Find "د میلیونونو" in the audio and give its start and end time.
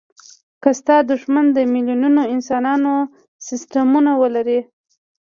1.53-2.21